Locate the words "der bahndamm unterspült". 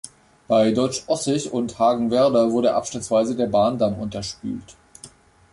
3.35-4.75